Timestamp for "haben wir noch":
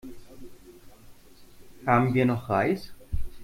1.85-2.49